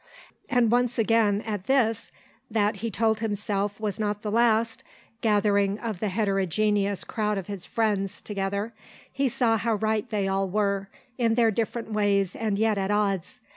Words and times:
And 0.49 0.71
once 0.71 0.97
again, 0.97 1.41
at 1.41 1.65
this, 1.65 2.11
that 2.49 2.77
he 2.77 2.89
told 2.89 3.19
himself 3.19 3.79
was 3.79 3.99
not 3.99 4.23
the 4.23 4.31
last, 4.31 4.83
gathering 5.21 5.77
of 5.77 5.99
the 5.99 6.09
heterogeneous 6.09 7.03
crowd 7.03 7.37
of 7.37 7.45
his 7.45 7.67
friends 7.67 8.19
together, 8.19 8.73
he 9.13 9.29
saw 9.29 9.57
how 9.57 9.75
right 9.75 10.09
they 10.09 10.27
all 10.27 10.49
were, 10.49 10.89
in 11.19 11.35
their 11.35 11.51
different 11.51 11.93
ways 11.93 12.35
and 12.35 12.57
yet 12.57 12.79
at 12.79 12.89
odds. 12.89 13.39